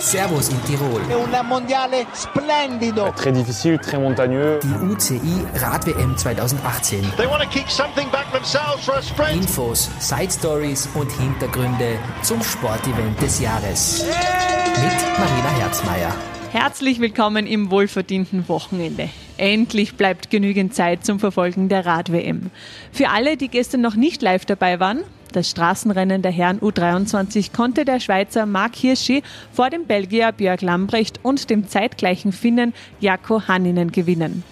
[0.00, 1.02] Servus in Tirol.
[1.08, 3.12] È un mondiale splendido.
[3.14, 4.58] Très difficile, très montagneux.
[4.62, 7.16] Die UCI Rad-WM 2018.
[7.16, 9.42] They want to kick something back themselves for a sprint.
[9.42, 14.06] Infos, Side Stories und Hintergründe zum Sportevent des Jahres.
[14.06, 16.14] Mit Marina Herzmeier.
[16.50, 19.10] Herzlich willkommen im wohlverdienten Wochenende.
[19.36, 22.50] Endlich bleibt genügend Zeit zum Verfolgen der Rad-WM.
[22.90, 27.84] Für alle, die gestern noch nicht live dabei waren, das Straßenrennen der Herren U23 konnte
[27.84, 29.22] der Schweizer Mark Hirschi
[29.52, 34.42] vor dem Belgier Björg Lambrecht und dem zeitgleichen Finnen Jaakko Hanninen gewinnen.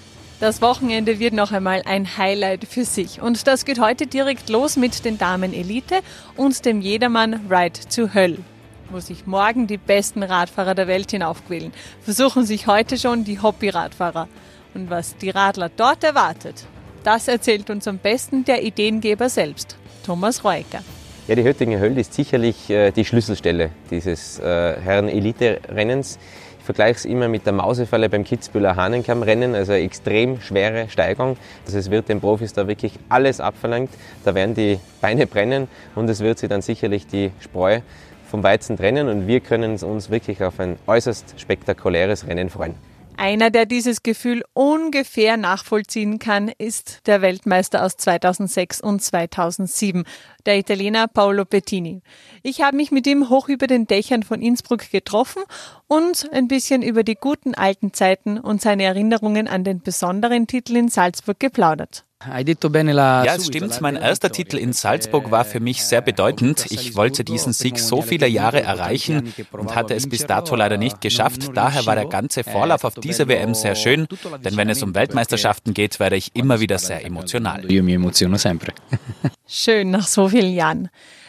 [0.41, 3.21] Das Wochenende wird noch einmal ein Highlight für sich.
[3.21, 6.01] Und das geht heute direkt los mit den Damen Elite
[6.37, 8.39] und dem Jedermann Ride to Höll
[8.91, 11.73] wo sich morgen die besten Radfahrer der Welt hinaufquälen,
[12.03, 14.29] versuchen sich heute schon die Hobby-Radfahrer.
[14.75, 16.67] Und was die Radler dort erwartet,
[17.05, 19.77] das erzählt uns am besten der Ideengeber selbst,
[20.09, 20.83] Thomas Reuker.
[21.27, 26.19] Ja, die Höttinger Höll ist sicherlich äh, die Schlüsselstelle dieses äh, Herren-Elite-Rennens.
[26.59, 31.37] Ich vergleiche es immer mit der Mausefalle beim Kitzbühler Hahnenkamm-Rennen, also eine extrem schwere Steigung.
[31.67, 33.91] Also es wird den Profis da wirklich alles abverlangt.
[34.25, 37.81] Da werden die Beine brennen und es wird sie dann sicherlich die Spreu
[38.31, 42.88] vom Weizen trennen und wir können uns wirklich auf ein äußerst spektakuläres Rennen freuen.
[43.19, 50.05] Einer, der dieses Gefühl ungefähr nachvollziehen kann, ist der Weltmeister aus 2006 und 2007,
[50.47, 52.01] der Italiener Paolo Bettini.
[52.45, 55.43] Ich habe mich mit ihm hoch über den Dächern von Innsbruck getroffen
[55.89, 60.77] und ein bisschen über die guten alten Zeiten und seine Erinnerungen an den besonderen Titel
[60.77, 62.05] in Salzburg geplaudert.
[63.25, 63.81] Ja, es stimmt.
[63.81, 66.67] Mein erster Titel in Salzburg war für mich sehr bedeutend.
[66.71, 71.01] Ich wollte diesen Sieg so viele Jahre erreichen und hatte es bis dato leider nicht
[71.01, 71.51] geschafft.
[71.55, 74.09] Daher war der ganze Vorlauf auf diese WM sehr schön,
[74.45, 77.63] denn wenn es um Weltmeisterschaften geht, werde ich immer wieder sehr emotional.
[79.47, 80.89] Schön nach so vielen Jahren.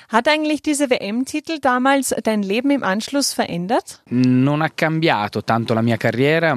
[0.10, 4.02] Hat eigentlich diese WM-Titel damals dein Leben im Anschluss verändert?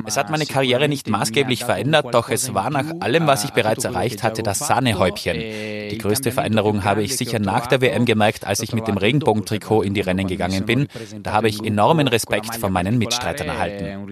[0.07, 3.85] Es hat meine Karriere nicht maßgeblich verändert, doch es war nach allem, was ich bereits
[3.85, 5.39] erreicht hatte, das Sahnehäubchen.
[5.39, 9.83] Die größte Veränderung habe ich sicher nach der WM gemerkt, als ich mit dem Regenbogentrikot
[9.83, 10.89] in die Rennen gegangen bin.
[11.23, 14.09] Da habe ich enormen Respekt von meinen Mitstreitern erhalten.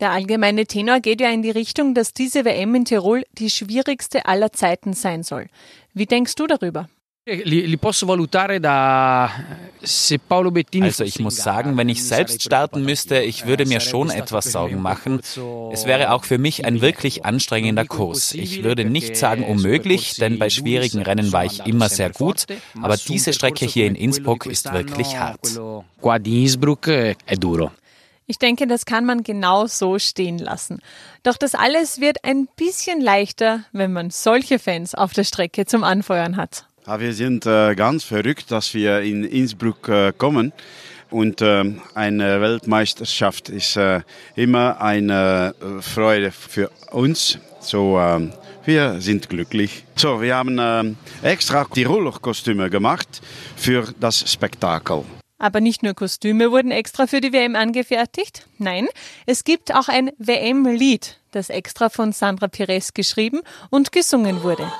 [0.00, 4.26] Der allgemeine Tenor geht ja in die Richtung, dass diese WM in Tirol die schwierigste
[4.26, 5.48] aller Zeiten sein soll.
[5.92, 6.88] Wie denkst du darüber?
[10.84, 14.80] Also ich muss sagen, wenn ich selbst starten müsste, ich würde mir schon etwas Sorgen
[14.80, 15.20] machen.
[15.72, 18.32] Es wäre auch für mich ein wirklich anstrengender Kurs.
[18.32, 22.46] Ich würde nicht sagen unmöglich, denn bei schwierigen Rennen war ich immer sehr gut,
[22.80, 25.60] aber diese Strecke hier in Innsbruck ist wirklich hart.
[28.30, 30.80] Ich denke, das kann man genau so stehen lassen.
[31.22, 35.82] Doch das alles wird ein bisschen leichter, wenn man solche Fans auf der Strecke zum
[35.82, 36.66] Anfeuern hat.
[36.86, 40.52] Ja, wir sind äh, ganz verrückt, dass wir in Innsbruck äh, kommen.
[41.10, 44.02] Und äh, eine Weltmeisterschaft ist äh,
[44.36, 47.38] immer eine äh, Freude für uns.
[47.60, 48.34] So, ähm,
[48.66, 49.84] wir sind glücklich.
[49.96, 53.22] So, wir haben äh, extra Tiroler Kostüme gemacht
[53.56, 55.04] für das Spektakel.
[55.38, 58.48] Aber nicht nur Kostüme wurden extra für die WM angefertigt.
[58.58, 58.88] Nein,
[59.26, 63.40] es gibt auch ein WM-Lied, das extra von Sandra Pires geschrieben
[63.70, 64.70] und gesungen wurde.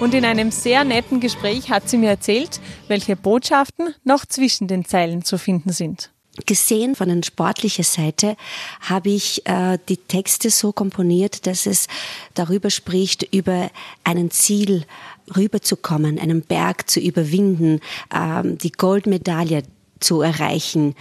[0.00, 4.84] Und in einem sehr netten Gespräch hat sie mir erzählt, welche Botschaften noch zwischen den
[4.84, 6.10] Zeilen zu finden sind.
[6.46, 8.36] Gesehen von der sportlichen Seite
[8.80, 11.88] habe ich äh, die Texte so komponiert, dass es
[12.32, 13.70] darüber spricht, über
[14.02, 14.86] einen Ziel
[15.36, 17.80] rüberzukommen, einen Berg zu überwinden,
[18.14, 19.64] äh, die Goldmedaille
[20.00, 20.94] zu erreichen,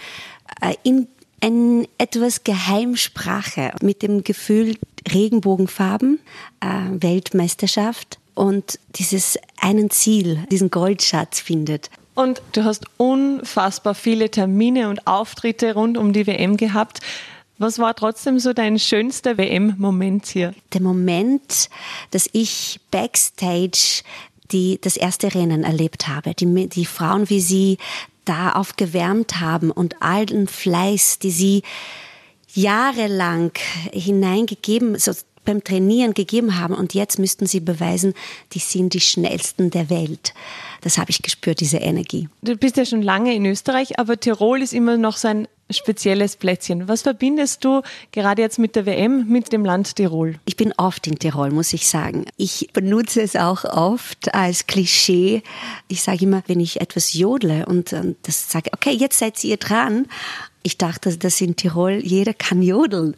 [0.59, 1.07] äh, in
[1.41, 4.75] ein etwas Geheimsprache mit dem Gefühl
[5.11, 6.19] Regenbogenfarben,
[6.59, 11.89] äh, Weltmeisterschaft und dieses einen Ziel, diesen Goldschatz findet.
[12.13, 16.99] Und du hast unfassbar viele Termine und Auftritte rund um die WM gehabt.
[17.57, 20.53] Was war trotzdem so dein schönster WM-Moment hier?
[20.73, 21.69] Der Moment,
[22.09, 24.01] dass ich backstage
[24.51, 26.33] die, das erste Rennen erlebt habe.
[26.33, 27.77] Die, die Frauen, wie sie
[28.25, 31.63] da aufgewärmt haben und all den Fleiß, die sie
[32.53, 33.51] jahrelang
[33.93, 35.13] hineingegeben, so
[35.45, 38.13] beim Trainieren gegeben haben und jetzt müssten sie beweisen,
[38.53, 40.33] die sind die schnellsten der Welt.
[40.81, 42.29] Das habe ich gespürt, diese Energie.
[42.41, 46.35] Du bist ja schon lange in Österreich, aber Tirol ist immer noch so ein spezielles
[46.35, 46.87] Plätzchen.
[46.87, 50.35] Was verbindest du gerade jetzt mit der WM mit dem Land Tirol?
[50.45, 52.25] Ich bin oft in Tirol, muss ich sagen.
[52.37, 55.43] Ich benutze es auch oft als Klischee.
[55.87, 60.07] Ich sage immer, wenn ich etwas jodle und das sage, okay, jetzt seid ihr dran.
[60.63, 63.15] Ich dachte, dass in Tirol jeder kann jodeln.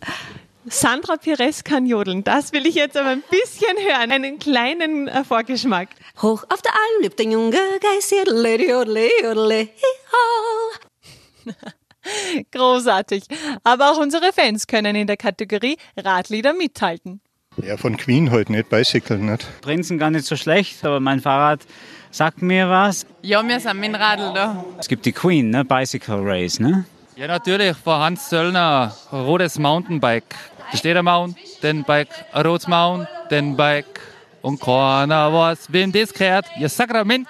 [0.65, 2.24] Sandra Pires kann jodeln.
[2.24, 4.12] Das will ich jetzt aber ein bisschen hören.
[4.12, 5.89] Einen kleinen äh, Vorgeschmack.
[6.21, 9.69] Hoch auf der Alm lebt ein Junge, Geist, jodle, jodle, jodle,
[12.51, 13.24] Großartig.
[13.63, 17.21] Aber auch unsere Fans können in der Kategorie Radlieder mithalten.
[17.62, 19.45] Ja, von Queen heute nicht, Bicycle nicht.
[19.62, 21.62] Prinzen gar nicht so schlecht, aber mein Fahrrad
[22.10, 23.06] sagt mir was.
[23.21, 24.65] Ja, wir sind mit dem Radl da.
[24.80, 25.63] Es gibt die Queen, ne?
[25.63, 26.86] Bicycle Race, ne?
[27.15, 30.36] Ja, natürlich, von Hans Zöllner, rotes Mountainbike.
[30.74, 34.02] Da steht ein Mountainbike, ein rotes Mountainbike.
[34.42, 36.48] Und keiner weiß, wem das gehört.
[36.58, 37.28] Ihr Sakrament.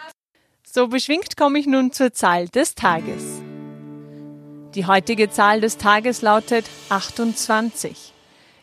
[0.64, 3.42] So beschwingt komme ich nun zur Zahl des Tages.
[4.76, 8.14] Die heutige Zahl des Tages lautet 28.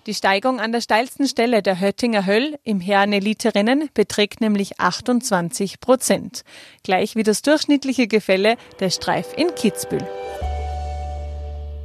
[0.07, 6.43] Die Steigung an der steilsten Stelle der Höttinger Höll im Herren-Elite-Rennen beträgt nämlich 28 Prozent,
[6.85, 10.09] gleich wie das durchschnittliche Gefälle der Streif in Kitzbühel.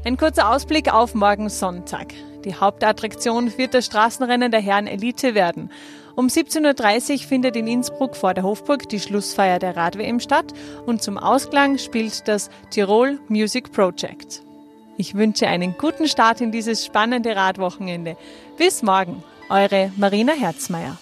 [0.06, 2.14] Ein kurzer Ausblick auf morgen Sonntag.
[2.46, 5.72] Die Hauptattraktion wird das Straßenrennen der Herren Elite werden.
[6.16, 10.54] Um 17.30 Uhr findet in Innsbruck vor der Hofburg die Schlussfeier der Rad-WM statt
[10.86, 14.44] und zum Ausklang spielt das Tirol Music Project.
[14.98, 18.16] Ich wünsche einen guten Start in dieses spannende Radwochenende.
[18.58, 20.98] Bis morgen, eure Marina Herzmeier.